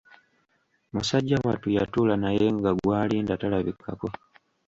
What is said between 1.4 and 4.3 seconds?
wattu yatuula naye nga gw'alinda talabikako!